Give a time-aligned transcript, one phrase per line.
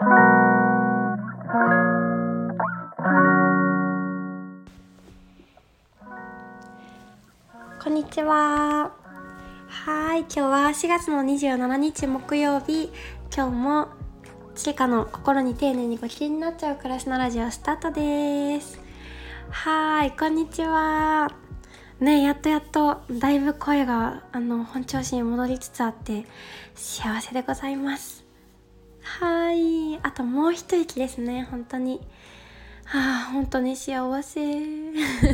[0.00, 0.04] こ
[7.90, 8.92] んにちは。
[9.66, 12.92] はい、今日は4月の27日木曜日。
[13.34, 13.88] 今日も
[14.54, 18.80] ちかの心に丁寧にご機嫌になっちゃう暮らしのラジオスタートです。
[19.50, 21.28] はい、こんにちは。
[21.98, 26.24] ねやっとやっとだいぶ声があの本調子に戻りつつあって
[26.76, 28.27] 幸せでございます。
[29.20, 31.48] はいあともう一息ですね。
[31.50, 32.00] 本当に。
[32.84, 34.60] はあ本当に幸せ。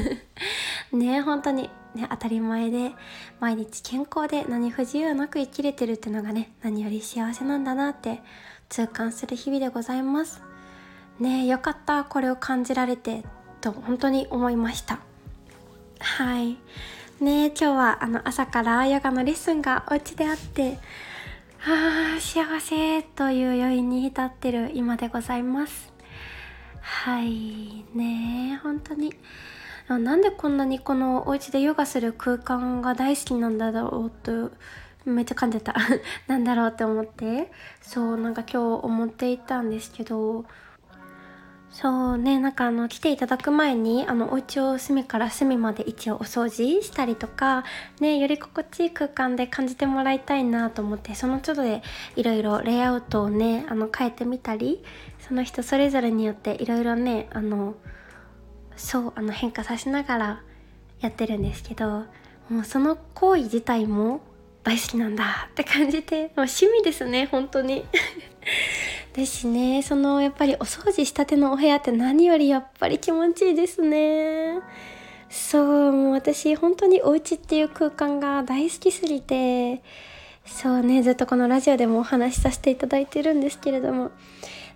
[0.91, 1.69] ね本当に。
[1.95, 2.93] ね当たり前で
[3.41, 8.23] 毎日健康で何不自由なく生きれてるっていうのがね何より幸せなんだなって
[8.71, 10.41] 痛感する日々でございます。
[11.21, 12.05] ねよかった。
[12.05, 13.23] これを感じられて
[13.61, 14.99] と本当に思いました。
[15.99, 16.57] はい。
[17.21, 20.79] ね今日はあの朝からヨガのレッスンがお家であって
[21.67, 25.95] あ幸せという余韻に浸ってる今でございます。
[26.83, 28.61] はいね。
[28.63, 29.15] 本当に。
[29.89, 34.51] なんでこんなにこのお家でヨガする空間が大好きなんだろうと
[35.07, 35.75] めっちゃ噛んでた。
[36.29, 37.51] なんだろうって思って。
[37.81, 40.45] そうなんか今日思っていたんですけど
[41.75, 47.65] そうねなんかあの来ていただく前にあのお家を隅から隅まで一応お掃除したりとか
[47.99, 51.83] ねより心地いい空間で感じてもらいたいなと思ってその都度で
[52.15, 54.85] いろいろレイアウトをねあの変えてみたり
[55.19, 57.75] その人それぞれによっていろいろねあの
[58.77, 60.43] そうあの変化させながら
[61.01, 62.05] やってるんですけど
[62.51, 64.21] もうその行為自体も
[64.63, 67.85] 大好きなんだって感じてもう趣味ですね本当に。
[69.15, 69.83] ですね。
[69.83, 74.59] そのやっぱりお掃除したてのお部屋って何よりやっぱり気持ちいいですね。
[75.31, 79.83] そうもう私本当にお家っていう空間が大好きすぎて
[80.45, 84.11] そうねずっとこのラジオでもお話しさせていただいてるんですけれども。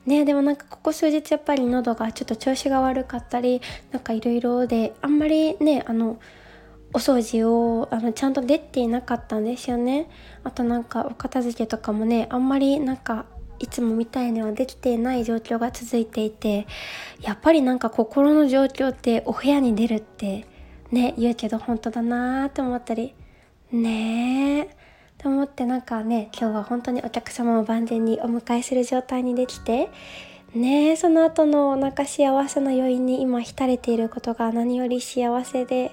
[0.07, 6.19] ねでもなんかここ数日やっぱり喉がちょっと調子が悪かったりなんかいろいろであんまりねあの
[6.95, 10.09] お掃除をあのちゃんとできていなかったんですよね。
[10.45, 13.27] あとなんかお片付けとかもねあんまりなんか
[13.59, 16.67] いつもみたいにはできていない状況が続いていて
[17.21, 20.47] やっぱりなんか心の状況ってお部屋に出るって
[20.91, 23.15] ね言うけど本当だなーって思ったり
[23.73, 24.77] ねえ
[25.19, 29.91] と思ってなんかね今日は本当にお客様を万全にお迎えする状態にできて
[30.55, 35.93] ねえその後のなんか幸せな余韻に今浸れていることが何より幸せで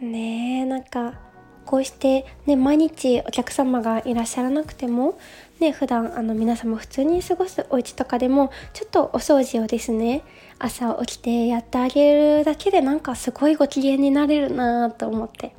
[0.00, 1.23] ねなんか
[1.64, 5.18] こうしてね毎日お客様がいらっしゃらなくても
[5.60, 10.22] ね普段あの皆様普通に過ごすお家とかでもちょっとお掃除をですね
[10.58, 15.54] 朝起きてやってあげるだけでなんかすごいご機嫌になれるなと思って。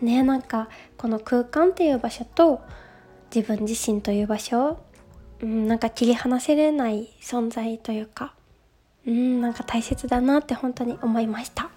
[0.00, 2.62] ねなんかこの空間っていう場所と
[3.34, 4.78] 自分自身という場所、
[5.42, 8.32] うん、なんか切り離せれない存在というか
[9.06, 11.70] うんなんか大切だなって本当に思いました。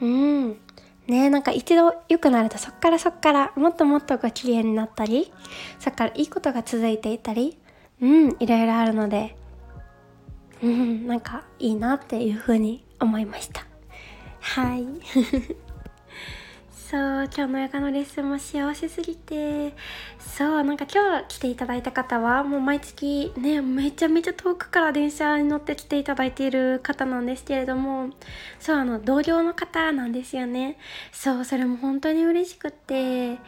[0.00, 0.56] うん。
[1.08, 5.32] ねなんか一度良くなるとそっからそっからもっともっとご機嫌になったり
[5.78, 7.58] そっからいいことが続いていたり
[8.00, 9.36] うんいろいろあるので
[10.62, 13.64] うんなんかいいなっていうふうに思いました。
[14.40, 14.84] はい。
[16.72, 19.74] そう今日のヨガのレッスンも幸せすぎて
[20.36, 28.10] そうなんか今日来ていただいた方はもう毎月ねめちゃめちゃ遠くから電車に乗って来ていただいている方なんですけれども
[28.60, 30.78] そうあの同僚の方なんですよね。
[31.12, 33.38] そうそれも本当に嬉しくって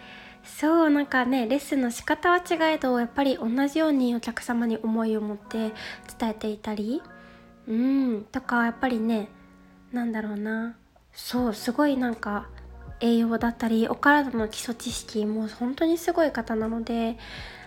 [0.43, 5.73] そうなんかねレッスンの仕方は違えどやっぱり同じようにお客様に思いを持って
[6.19, 7.03] 伝えていたり
[7.69, 9.29] うんとかやっぱりね
[9.93, 10.77] なんだろうな。
[11.13, 12.49] そうすごいなんか
[13.01, 17.17] 栄養だったりお体の基礎知識もう本当にすごい方なので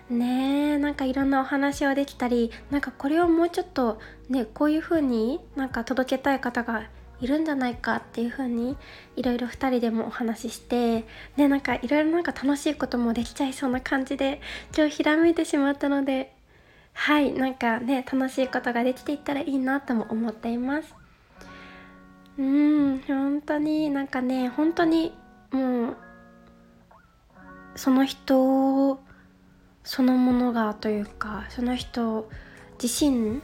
[0.10, 4.00] ねなんかいろんなお話をできたりなんかこれをもうちょっと
[4.30, 6.88] ねこういう風になんか届けたい方が
[7.22, 8.76] いるんじゃないかっていう風に
[9.16, 11.06] いろいろ2人でもお話しして
[11.38, 14.42] ねなんかいろいろなんか楽しいこともできちゃいそうな感じで
[14.76, 16.34] 今日ひらめいてしまったので
[16.94, 20.94] はいなんかね楽しいことができていったらいいなとも思っています。
[22.38, 25.14] うん本当になんかね本当に
[25.54, 25.98] もう
[27.76, 29.00] その人
[29.84, 32.30] そのものがというかその人
[32.82, 33.42] 自身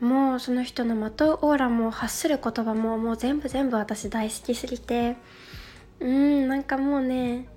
[0.00, 5.16] もその人のまとうオーラも発する言葉ももう全部全部私大好きすぎて
[6.00, 7.48] うんなんかもうね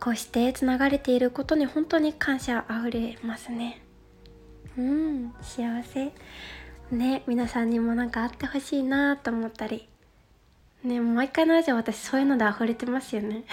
[0.00, 3.82] こうしてつながれていることに本当に感謝あふれますね。
[4.76, 6.12] うん幸せ。
[6.90, 9.88] ね皆さんにもなんかあってほしいなと思ったり。
[10.84, 13.44] ね毎回のラジオ私そういうので溢れてますよね。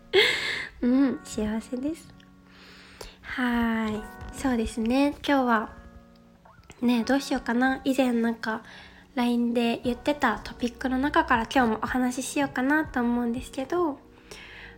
[0.82, 2.14] うん幸せです。
[3.22, 5.14] はいそうですね。
[5.26, 5.70] 今日は
[6.82, 7.80] ねどうしようかな。
[7.84, 8.62] 以前なんか
[9.14, 13.98] LINE で言ってたトピックの中から今日もお話ししようかなと思うんですけど。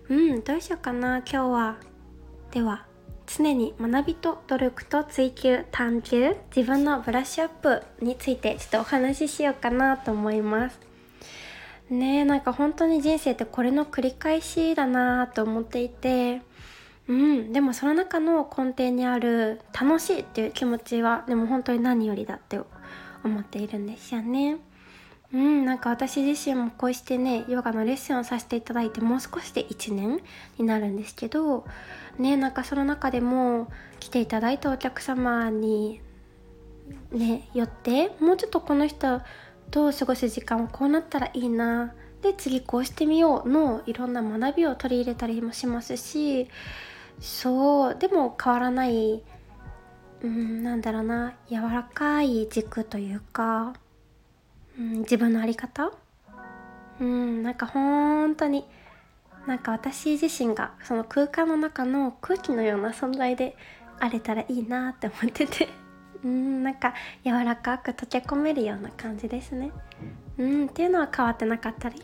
[0.09, 1.19] うんどうしようかな。
[1.19, 1.77] 今日は
[2.51, 2.87] では
[3.27, 10.90] 常に学びと努力と追求探求自分のブラッシュアップについてちょっとお話ししようかなと思います。
[11.91, 16.43] ねえなんか本当に人生ってこれの繰り返しだなと思っていて。
[17.09, 22.61] うんでもその中の根底にある楽しいっていう気持ちはでも本当に何よりだって
[23.25, 24.59] 思っているんですよね。
[25.33, 30.21] うんなんか私自身もこうしてねヨガのレッスンをさせていただいてもう少しで1年
[30.59, 31.65] になるんですけど
[32.19, 33.69] ねなんかその中でも
[34.01, 36.01] 来ていただいたお客様に
[37.13, 39.21] ねよってもうちょっとこの人
[39.71, 41.95] と過ごす時間をこうなったらいいな。
[42.23, 46.49] で次こうしてみようのいろんな学びを取り入れたりもしますし。
[47.21, 49.23] そうでも変わらない
[50.23, 51.35] うんなんだろうな。
[51.49, 53.75] 柔らかい軸というか
[54.79, 55.93] うん、自分の在り方。
[57.01, 58.65] うんなんか本当に
[59.47, 63.57] なんか私自身がその空間の中の空気のような存在で
[63.99, 65.80] あれたらいいなって思ってて。
[66.25, 66.95] うんなんか
[67.25, 69.73] 柔らかく溶け込めるような感じですね。
[70.39, 72.03] うんっていうのは変わってなかったり。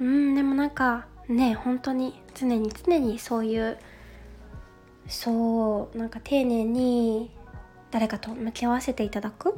[0.00, 3.78] うんでもなんかね本当に常に常にそういう
[5.06, 7.30] そうなんか丁寧に
[7.90, 9.56] 誰かと向き合わせていただく。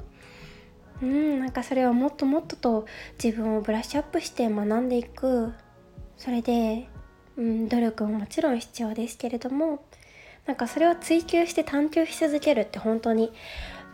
[1.03, 2.87] うんなんかそれをもっともっとと
[3.23, 5.53] 自分をブラッシュアップして学んでいく。
[6.17, 6.89] それで、
[7.37, 9.83] うん、努力ももちろん必要ですけれども。
[10.47, 13.33] なんかそれを追求して探求し続けるって本当に、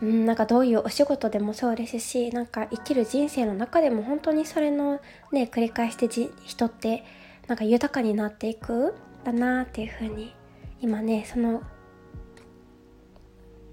[0.01, 4.99] うん、なんかどういうお仕事でもそうですしなんか生きる人生の中でも本当にそれの
[5.31, 7.03] ね繰り返してじ人って
[7.47, 10.33] なんか豊かになっていくだなっていうふうに
[10.81, 11.63] 今ねその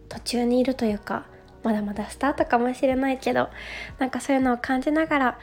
[0.09, 1.27] 途中にいるというか
[1.63, 3.49] まだまだスタートかもしれないけど
[3.99, 5.39] なんかそういうのを感じながら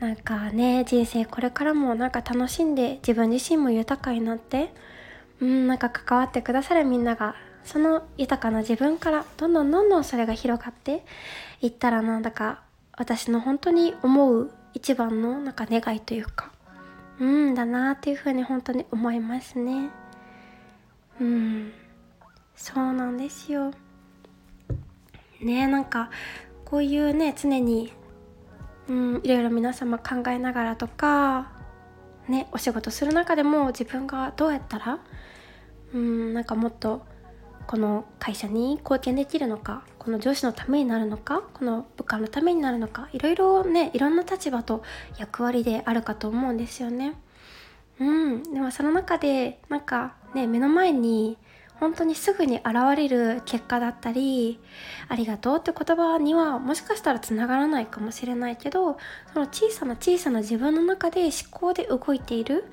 [0.00, 4.72] なんかね人生これからもなんか楽しんで自分自身も豊かになって
[5.40, 7.34] うんなんか関わってくださるみんなが
[7.66, 11.04] その豊かな自分からどんどんどんどんそれが広がって
[11.60, 12.62] いったらなんだか
[12.96, 16.52] 私の本当に思う一番のなんか願いというか
[17.18, 19.90] うんだなっていうふうに本当に思いますね。
[21.20, 21.72] うん。
[22.54, 23.72] そうなんですよ。
[25.40, 26.10] ねなんか
[26.64, 27.92] こういうね常に
[28.88, 31.52] うんいろいろ皆様考えながらとか
[32.28, 34.98] ねお仕事する中でも自分がどうやったら
[35.94, 37.04] うんなんかもっと
[37.66, 44.82] この会社に貢献できるのかこの上司のためになるのかこの部下のためになるのかいろいろねいろんな立場と
[45.18, 47.14] 役割であるかと思うんですよね。
[47.98, 51.38] うん、でもその中でなんかね目の前に
[51.80, 52.66] 本当にすぐに現
[52.96, 54.60] れる結果だったり
[55.08, 58.98] ありがとうって言葉にはもしかしたらつながらないかもしれないけど
[59.32, 62.64] その小さな小さな自分の中で思考で動いている、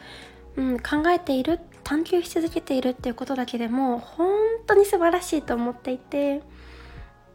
[0.56, 4.27] うん、考えているっ探求し続けているっていうことだけでも本
[4.65, 6.41] 当に素晴らしいと思っていて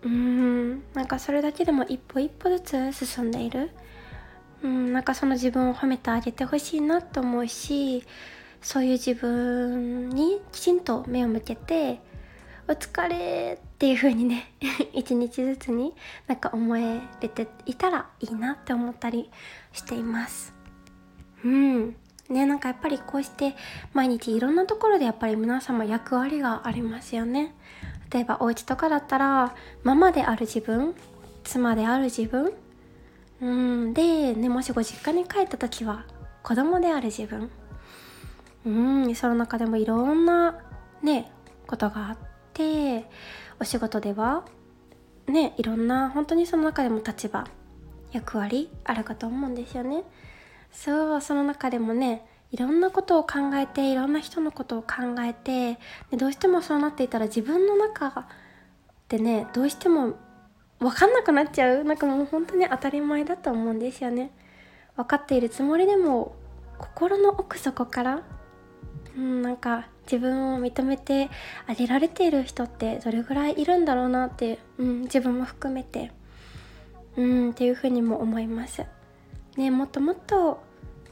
[0.02, 3.70] うんなんかそれだけでも一歩一歩ずつ進んでいる。
[4.62, 8.02] うんなんかその自分を褒めてあげてほしいなと思うし
[8.60, 12.00] そういう自分にきちんと目を向けて
[12.66, 14.52] お疲れっていう風にね
[14.92, 15.94] 一日ずつに
[16.26, 19.30] なんか思えれていたらいいなって思ったり
[19.72, 20.52] しています。
[21.44, 21.96] うん。
[22.28, 23.54] ねなんかやっぱりこうして
[23.92, 27.54] 毎日いろんなところでやっぱり皆様役割がありますよね。
[28.12, 30.94] 例えばお家とかだったらママである自分
[31.44, 32.52] 妻である自分
[33.40, 36.04] うんで、ね、もしご実家に帰った時は
[36.42, 37.50] 子供である自分
[38.66, 38.70] う
[39.10, 40.58] んその中でもいろんな
[41.02, 41.30] ね
[41.66, 42.18] ことがあっ
[42.54, 43.04] て
[43.60, 44.44] お仕事では
[45.26, 47.46] ねいろんな本当にその中でも立場
[48.12, 50.02] 役割あるかと思うんですよね。
[50.72, 55.78] そうその中でもねいろんなことを考えていろんな人のことを考えて
[56.10, 58.28] でどうしてもそうなっていたら自分の中
[59.08, 60.14] でねどうしても
[60.78, 64.30] 分かんなくなっちゃうなんかもう本当に当たり前だと思うんですよね
[64.96, 66.34] 分かっているつもりでも
[66.78, 68.22] 心の奥底から
[69.18, 71.28] うん、なんか自分を認めて
[71.66, 76.12] あげられている人ってどれぐらいいるんだろうなって、うん、自分も含めて、
[77.16, 78.86] うん、っていうふうにも思います。
[79.58, 80.62] ね、もっともっと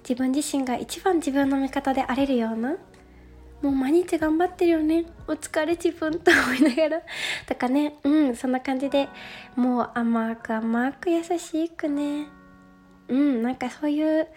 [0.09, 2.77] 自分自身が一番自分の味方であれるような
[3.61, 7.03] もう毎日頑張ってるよねお疲れ自分と思いながら。
[7.49, 9.09] とかねうんそんな感じで
[9.57, 12.29] もう甘く甘く優しくね
[13.09, 14.29] うんなんかそういう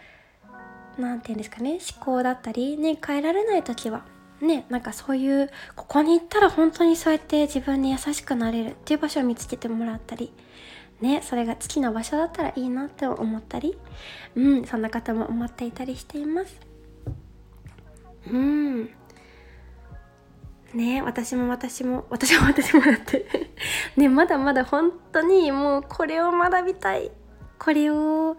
[0.98, 4.06] 何て言うんですかね思考だったりに変えられない時は
[4.42, 10.34] ねなんかそういうここに行ったら本当にそうやって自分に優しくなれるっていう場所を見つけてもらったり
[11.02, 13.78] ねそれが好きな場所だったらいいなって思ったり
[14.36, 16.60] うんそんな方も思っていたりしています。
[18.28, 18.90] うん。
[20.74, 23.26] ね私も私も私も私もだって。
[23.98, 27.12] ねまだまだ本当にもうこれを学びたい。
[27.58, 28.38] これを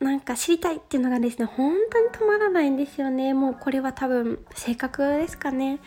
[0.00, 3.34] なんか知りたいっていうのがですね本当に止まらないんですよね。
[3.34, 5.78] もうこれは多分性格ですかね。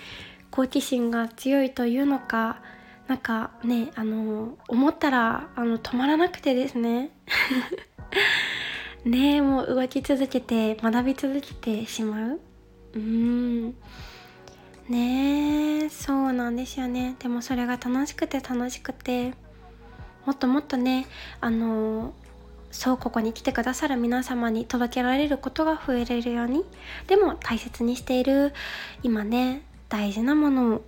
[0.52, 2.62] 好奇心が強いというのか
[3.08, 7.12] なんかねあの思ったらあの止まらなくてですね。
[9.06, 12.40] ねもう動き続けて学び続けてしまう。
[12.96, 13.76] うん。
[14.90, 17.16] ねそうなんですよね。
[17.20, 19.34] でもそれが楽しくて楽しくて。
[20.28, 21.08] もっともっとね
[21.40, 22.14] あの
[22.70, 26.66] そうここに来てくださる皆様に届けられることが増えれるように
[27.08, 28.54] でも大切にしている
[29.04, 30.86] 今ね大事なものを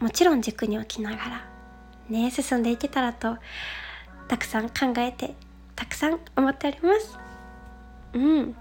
[0.00, 1.44] もちろん軸に置きながら
[2.08, 3.36] ね進んでいけたらと
[4.28, 5.34] たくさん考えて
[5.76, 7.18] たくさん思っております。
[8.14, 8.56] うん。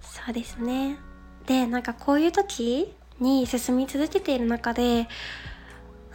[0.00, 0.98] そうですね。
[1.46, 5.08] でなんかこういう時に進み続けている中で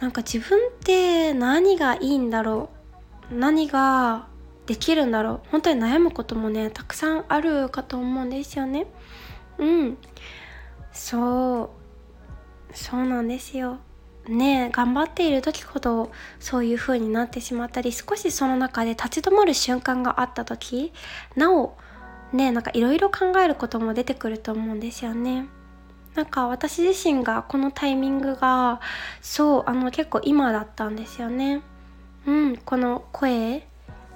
[0.00, 2.70] なんか自分って何がいいんだろ
[3.30, 3.34] う？
[3.34, 4.26] 何が
[4.66, 5.40] できるんだろう？
[5.50, 8.86] 本当に悩むこともねたくさんあるかと思うんですよね。
[9.58, 9.98] うん。
[10.92, 11.70] そう。
[12.72, 13.78] そうなんですよ。
[14.28, 20.92] ね頑張っている時ほどそういう風になってしまったり少しその中で立ち止まる瞬間があった時
[21.36, 21.76] なお
[22.32, 25.46] ねなんかいろいろ考えることも出てくると思うんですよね。
[26.14, 28.80] なんか私自身がこのタイミングが
[29.20, 31.62] そうあの結構今だったんですよね。
[32.26, 33.62] うん、この声っ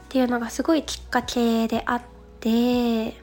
[0.08, 2.02] ていうのがすごいきっかけであっ
[2.40, 3.14] て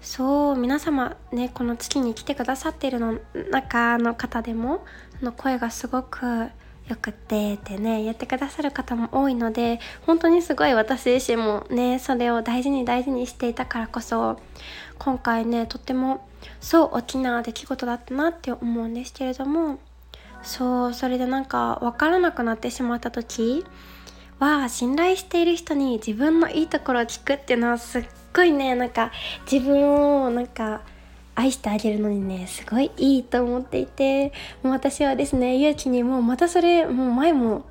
[0.00, 3.18] そう皆様ねこの月に来てくださってるの
[3.50, 4.84] 中の方でも
[5.24, 6.50] の声がすごく
[6.88, 14.40] よくてってね言ってくださる方も多いので本当にすごい私自身もねそれを大事に大事にしていたからこそ
[14.98, 16.28] 今回ねとっても
[16.60, 19.78] そう大きな出来事だったなって思うんですけれども
[20.42, 23.64] そうそれでなんか分からなくなってしまった時
[24.40, 29.12] は信頼している人に自分のいいところを聞くっていうのはすっごいねなんか
[29.50, 30.82] 自分をなんか
[31.34, 37.64] 愛してあげるのにねすごいいいと思っていてもう私はですね勇気にもうまたそれもう前も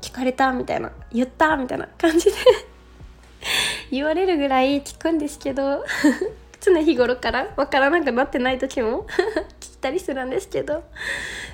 [0.00, 2.32] 聞かれたみたいな言ったみたいな感じで
[3.90, 5.84] 言われるぐらい聞くんですけど
[6.60, 9.06] 常日頃から分からなくなってない時も
[9.60, 10.84] 聞いたりするんですけど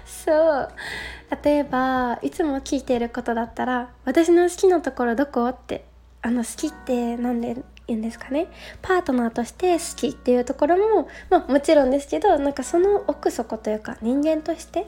[0.06, 0.68] そう
[1.44, 5.84] 例えばいつも聞いてることだったら「私の好きなところどこ?」って
[6.22, 7.56] あの好きって何で
[7.86, 8.48] 言うんですかね。
[8.82, 14.86] パートナーとして好きっていうところも、まあ、もちろんですけどなんかその奥底というか人間として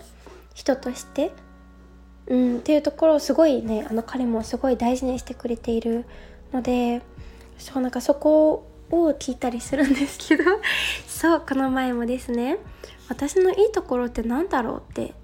[0.55, 1.33] 人として、
[2.27, 6.07] うん、っていうところをすごいねあの彼もすごい大事にしてくれている
[6.53, 7.03] ので
[7.59, 10.45] そうなんかそこを聞いたりするんですけど
[11.07, 12.59] そうこの前もですね
[13.09, 15.15] 私のいいところって何だろうって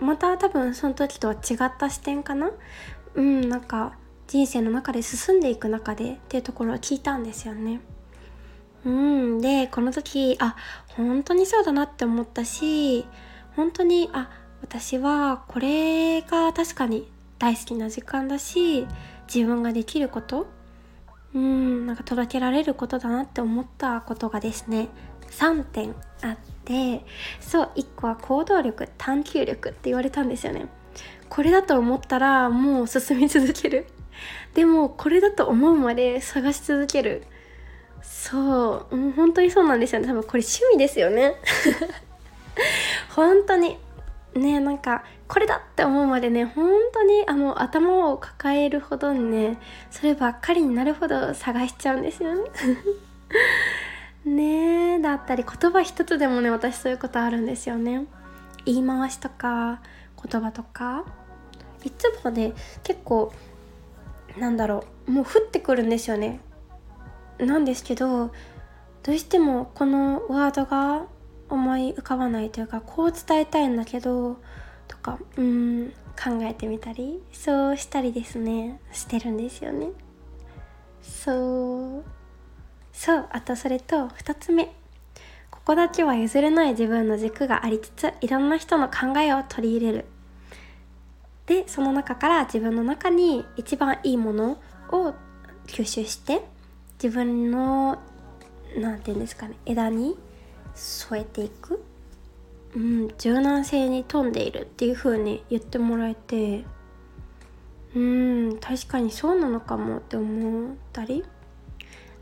[0.00, 2.52] また多分その時とは違った視点かな。
[3.14, 3.96] うんなんか
[4.28, 7.80] 人生の中で進んでいく中でっていうところを聞いたんですよね。
[8.84, 9.40] うん。
[9.40, 10.54] でこの時あ
[10.88, 13.06] 本当にそうだなって思ったし
[13.56, 14.30] 本当にあ
[14.62, 18.86] 私はこれが確かに大好きな時間だし
[19.32, 20.46] 自分ができること
[21.34, 24.88] うんなんか届けられることだなって思ったことがですね
[25.30, 27.04] 3点あって
[27.40, 30.66] そう1個は行動力探求力って言われたんですよね。
[31.28, 33.86] これだと思ったらもう進み続ける。
[34.54, 37.24] でもこれだと思うまで探し続ける。
[38.02, 40.08] そう、う、本当にそうなんですよね。
[40.08, 41.34] 多分これ趣味ですよね。
[43.14, 43.78] 本当に。
[44.34, 49.58] ねなんかこれだって思うまでね本当にあの頭を抱えるほどにね
[49.90, 52.50] そればっかりになるほど探しちゃうんですよね。
[54.24, 58.06] ねえだったり言葉一つでもね私そういうことあるんですよね。
[58.64, 59.80] 言い回しとか
[60.22, 61.04] 言葉とか。
[61.84, 63.32] いつもね結構
[64.36, 65.10] なんだろう。
[65.10, 66.40] もう降ってくるんですよね。
[67.38, 68.32] なんですけど
[69.02, 71.06] どうしてもこのワードが
[71.48, 74.38] 思い浮かばないというかこう伝えたいんだけど
[74.86, 78.80] とかうん考えてみたりそうしたりですね。
[78.92, 79.88] してるんですよね。
[81.00, 82.04] そう。
[82.92, 83.28] そう。
[83.30, 84.74] あとそれと2つ目。
[85.50, 90.04] ここだけは譲れない自分の軸がありつついろんな人の考えを取り入れる。
[91.48, 95.14] でその中から自分の中に一番いいものを
[95.66, 96.42] 吸収して
[97.02, 97.98] 自分の
[98.76, 100.16] 何て言うんですかね枝に
[100.74, 101.82] 添えていく。
[102.76, 106.64] うん、柔軟性に富んでいるっていう風に言ってもらえて
[107.96, 111.24] うん確かにそうなのかもって思ったり。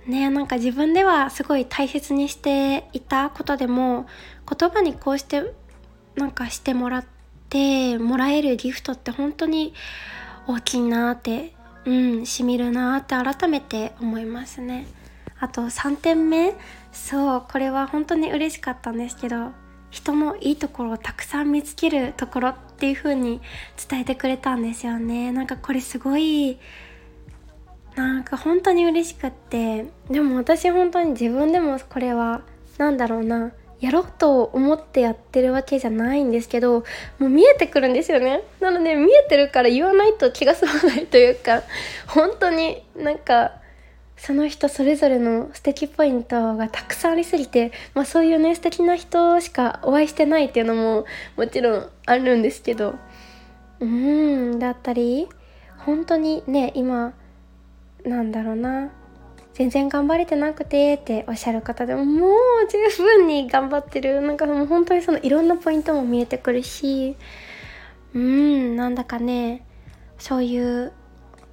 [0.07, 4.07] ねなんか自分ではすごい大切にしていたことでも
[4.49, 5.53] 言葉にこうして
[6.15, 7.16] なんかしてもらって
[7.49, 9.75] てもらえるギフトって本当に
[10.47, 14.87] 大きいなってうんしみるなって改めて思いますね。
[15.39, 16.55] あと3点目。
[16.93, 19.53] そうこれは本当に嬉しかったんですけど
[19.91, 23.41] 人のいいところをたくさん見つけるところっていう風に
[23.89, 25.33] 伝えてくれたんですよね。
[25.33, 26.59] なんかこれすごい
[27.95, 29.87] なんか本当に嬉しくって。
[30.11, 32.43] でも私本当に自分でもこれは
[32.79, 33.53] 何だろうな。
[33.81, 36.85] やろうと思ってやってるわけじゃないんですけど
[37.19, 38.43] もう見えてくるんですよね。
[38.61, 41.63] なので見えてるから言わないと気が済まないというか
[42.07, 43.53] 本当になんか
[44.17, 51.05] その人それぞれの素敵ポイントがたくさんありすぎて、まあ、そういうね素敵な人しかお会いしてないっていうのも
[51.37, 52.95] もちろんあるんですけど。
[53.79, 55.29] うんだったり
[55.79, 57.13] 本当にね今
[58.05, 58.91] なんだろうな。
[59.57, 62.31] 全然頑張れてなくてっておっしゃる方でももう
[62.71, 64.21] 十分に頑張ってる。
[64.21, 67.17] なんかもう本当にそのいろんなポイントも見えてくるし。
[68.13, 69.65] うんなんだかね。
[70.19, 70.93] そういう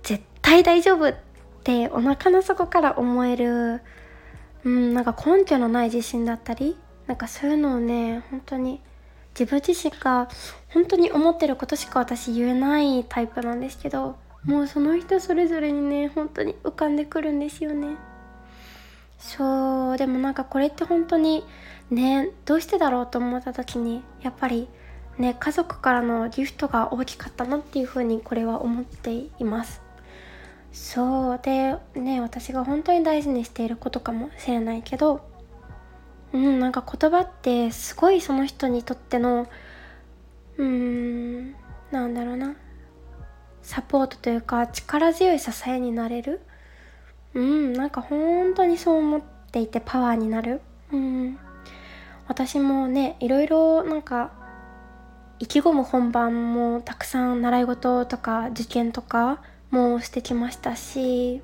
[0.01, 1.15] 絶対大丈夫っ
[1.63, 3.79] てお腹の底から思える。
[4.65, 6.75] うんなんか根拠のない自信だったり。
[7.07, 8.81] なんかそういうのをね本当に。
[9.33, 10.27] 自分自身が
[10.73, 14.17] 本当に思ってることしか私言えないタイプなんですけど。
[14.45, 17.95] もうその人それぞれにね本当に浮かんでくるんですよね。
[19.17, 21.45] そうでもなんかこれって本当に
[21.89, 24.67] ねどうしてだろうと思った時にやっぱり
[25.17, 29.81] ね家族からのギフトが大きかったなっていうふうにこれは思っています。
[30.73, 35.21] そうでね私が本当に大事にしていることかもしれないけど
[36.33, 39.47] うんなんか言葉ってすごいその人にとっての
[40.57, 41.55] うーん
[41.91, 42.55] なんだろうな。
[43.63, 46.41] サポートというか力強い支えになれる？
[47.33, 49.21] うんなんか本当にそう思っ
[49.51, 50.61] ていてパワーになる。
[50.91, 51.39] うん。
[52.27, 54.31] 私もねいろいろなんか
[55.39, 61.41] 意気込む本番もたくさん習い事とか受験とかもしてきましたし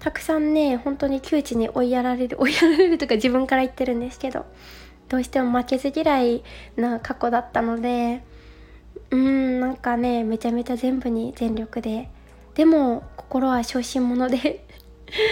[0.00, 4.44] たくさんね本当に窮地に追いやられる 追いやられるとか自分から言ってるんですけど
[5.08, 6.44] どうしても負けず嫌い
[6.76, 8.22] な過去だったので
[9.10, 12.08] うんなんかねめちゃめちゃ全部に全力で。
[12.54, 14.64] でも心は小心者で。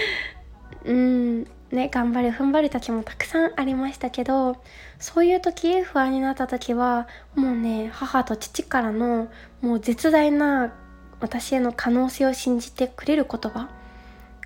[0.85, 4.55] うんね頑張る踏ん張る時もたくさんありましたけど
[4.99, 9.29] そういう時不安になった時はもうね母と父からの
[9.61, 10.73] もう絶大な
[11.19, 13.69] 私への可能性を信じてくれる言葉。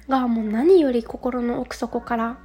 [0.10, 2.38] がもう何より心の奥底から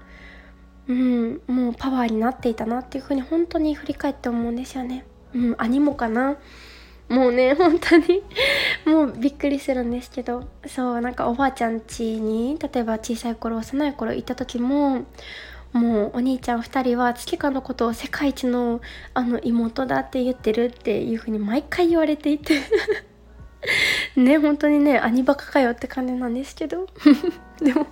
[0.86, 5.06] うんもうパワーになっていたなっていうふうに本当に振り返って思うんですよね。
[5.34, 6.36] うん、兄もかな。
[7.08, 8.22] もうね本当に。
[8.86, 10.44] もうびっくりするんですけど。
[10.66, 15.04] そうなんかおばあちゃん家に例えば小さい頃幼い頃行った時も
[15.72, 18.80] もうお兄ちゃん2人は月花のことを世界一の
[19.12, 22.60] あの妹だって言ってるっていう風に毎回言われていて。
[24.16, 26.86] ね本当にね兄バカかよって感じなんですけど。
[27.60, 27.86] でも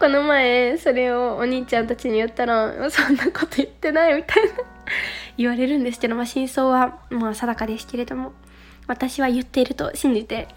[0.00, 4.71] この前それをお兄ちゃんたちに言ったらそんなこと言ってないみたいな。
[5.36, 8.32] 言われるんですけど、まあ、真相はまあ定かですけれども
[8.86, 10.48] 私は言っていると信じて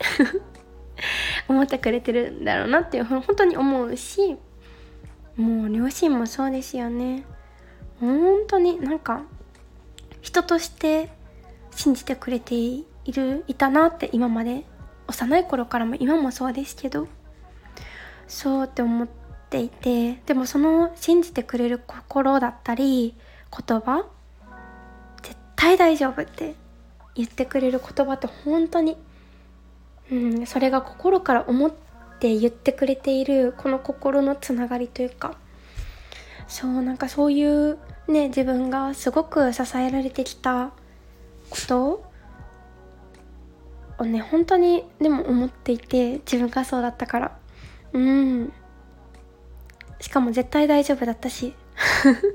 [1.48, 4.38] 思ってくれてるんだろうなっていう本当に思うし
[5.36, 7.26] もう両親もそうですよね。
[8.00, 9.24] 本当になんか
[10.22, 11.10] 人として
[11.72, 14.66] 信じてくれているいたなって今まで
[15.08, 17.08] 幼い頃からも今もそうですけど
[18.28, 19.08] そうって思っ
[19.50, 23.16] ていてでもその信じてくれる心だったり
[23.52, 24.06] 言葉
[25.56, 26.56] 対大丈夫って
[27.16, 28.98] 言ってくれる言葉って本当に、
[30.12, 31.72] うん、それが心から思っ
[32.20, 35.36] て言ってくれているこの心のつながりというか
[36.48, 40.72] そうなんかそういうね自分がすごく支えられてきた
[41.50, 42.04] こと
[43.98, 47.38] をね本当にでも思っていて自分がそうだったから。
[47.94, 48.54] うん。
[50.02, 51.56] しかも絶対大丈夫だったし。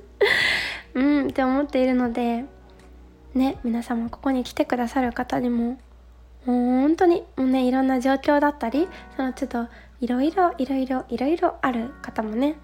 [0.94, 2.44] うんって思っているので
[3.34, 5.78] ね皆様ここに来てくださる方にも
[6.46, 9.68] もう本当にもうねいろんな状況だったりそのちょっと
[10.00, 12.56] いろいろいろいろいろいろある方もね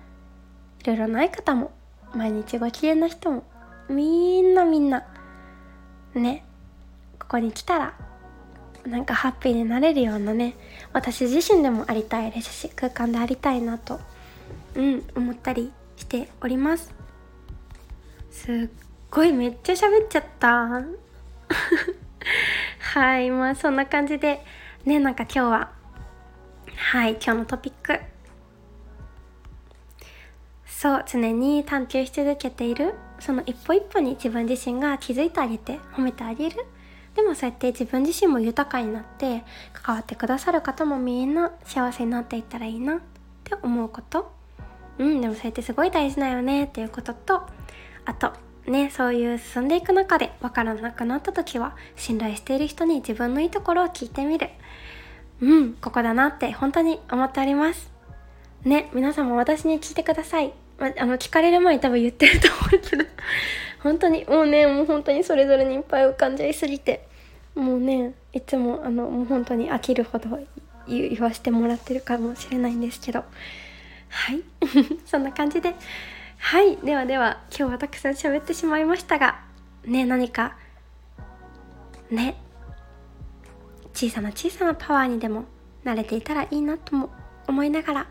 [0.83, 1.71] いろいろない方も
[2.15, 3.45] 毎日ご機嫌な人も
[3.89, 5.05] みんなみんな
[6.15, 6.45] ね
[7.19, 7.95] ここに来たら
[8.87, 10.57] なんかハッピーになれるようなね
[10.93, 14.01] 私自身でもありたいですし空間でありたいなと
[14.75, 16.95] うん思ったりしております。
[18.31, 20.83] すっごいめっちゃ喋っちゃった。
[22.79, 24.45] はいまあそんな感じで。
[24.85, 25.71] ねなんか今日は。
[26.77, 28.01] はい今日のトピック。
[30.67, 32.95] そう常に探求し続けている。
[33.19, 36.67] その一歩一歩に自分自身が気づいてあげて褒めてあげる。
[37.15, 39.43] でもそうやって自分自身も豊かになって
[39.73, 43.01] 関わってくださる方もみんな幸せになっていったらいいなっ
[43.43, 44.31] て思うこと。
[44.99, 47.47] うんでもそれってすごい大事だよねっていうことと
[48.05, 48.33] あと
[48.71, 54.51] ねそういう進んでいく中で分からなくなった時は信頼している人に自分のいいところを聞いてみる。
[55.41, 57.91] うんここだなって本当に思っております。
[58.65, 63.05] ね皆さんも私に聞いてください、まあの聞かれる前に多分言ってると思うけど
[63.83, 67.07] 本当にもうねもう本当にそれぞれにいっぱい浮かんじゃいすぎて
[67.55, 70.41] もうねいつもあのもう本当に飽きるほど
[70.89, 73.25] 言わせてもらってるかもしれないんですけど。
[74.09, 74.43] はい。
[75.05, 75.75] そんな感じで
[76.39, 79.41] はいではでは今日はたくさん喋ってしまいましたが
[79.85, 80.57] ね何か
[82.11, 82.37] ね
[83.93, 85.45] 小さな小さなパワーにでも
[85.85, 87.11] 慣れていたらいいなとも
[87.49, 88.07] 思いながら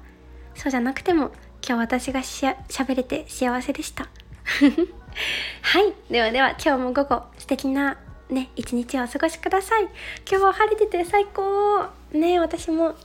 [0.56, 1.32] そうじゃなくても
[1.68, 2.56] 今日私がしゃ
[2.88, 4.08] べれて幸せでした。
[5.62, 7.98] はいではでは今日も午後素敵な
[8.30, 9.84] ね一日をお過ごしください。
[10.30, 11.88] 今日は晴れてて最高。
[12.12, 12.96] ね私も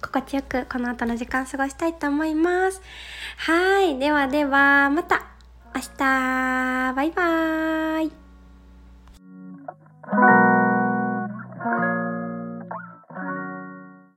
[0.00, 2.80] 心地よくこの後の時間過ごしたいと思います。
[3.38, 3.98] はい。
[3.98, 5.26] ではでは、また
[5.74, 8.12] 明日バイバーイ